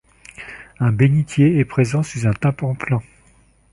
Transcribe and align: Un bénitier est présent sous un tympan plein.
Un 0.79 0.91
bénitier 0.93 1.59
est 1.59 1.63
présent 1.65 2.01
sous 2.01 2.25
un 2.25 2.33
tympan 2.33 2.73
plein. 2.73 3.03